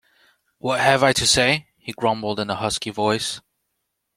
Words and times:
"What 0.57 0.79
have 0.79 1.03
I 1.03 1.13
to 1.13 1.27
say?" 1.27 1.67
he 1.77 1.91
grumbled 1.91 2.39
in 2.39 2.49
a 2.49 2.55
husky 2.55 2.89
voice. 2.89 3.39